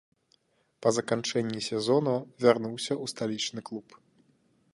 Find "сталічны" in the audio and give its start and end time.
3.13-3.61